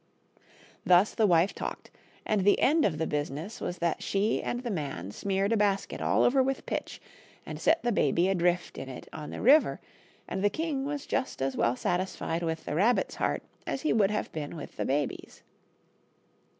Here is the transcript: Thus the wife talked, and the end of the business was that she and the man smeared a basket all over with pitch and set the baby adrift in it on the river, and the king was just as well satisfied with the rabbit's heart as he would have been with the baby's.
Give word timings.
Thus 0.83 1.13
the 1.13 1.27
wife 1.27 1.53
talked, 1.53 1.91
and 2.25 2.41
the 2.43 2.59
end 2.59 2.85
of 2.85 2.97
the 2.97 3.05
business 3.05 3.61
was 3.61 3.77
that 3.77 4.01
she 4.01 4.41
and 4.41 4.61
the 4.61 4.71
man 4.71 5.11
smeared 5.11 5.51
a 5.53 5.57
basket 5.57 6.01
all 6.01 6.23
over 6.23 6.41
with 6.41 6.65
pitch 6.65 6.99
and 7.45 7.61
set 7.61 7.83
the 7.83 7.91
baby 7.91 8.27
adrift 8.27 8.79
in 8.79 8.89
it 8.89 9.07
on 9.13 9.29
the 9.29 9.41
river, 9.43 9.79
and 10.27 10.43
the 10.43 10.49
king 10.49 10.85
was 10.87 11.05
just 11.05 11.39
as 11.39 11.55
well 11.55 11.75
satisfied 11.75 12.41
with 12.41 12.65
the 12.65 12.73
rabbit's 12.73 13.13
heart 13.17 13.43
as 13.67 13.83
he 13.83 13.93
would 13.93 14.09
have 14.09 14.31
been 14.31 14.55
with 14.55 14.75
the 14.75 14.85
baby's. 14.85 15.43